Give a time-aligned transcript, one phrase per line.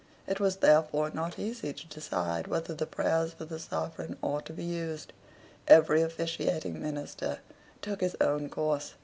[0.25, 4.51] It was therefore not easy to decide whether the prayers for the sovereign ought to
[4.53, 5.13] be used.
[5.67, 7.37] Every officiating minister
[7.83, 8.95] took his own course.